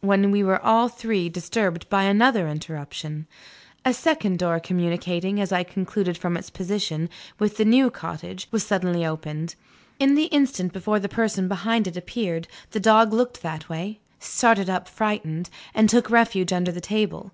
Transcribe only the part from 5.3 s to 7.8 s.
as I concluded from its position, with the